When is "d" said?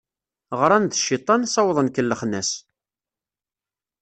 0.87-0.93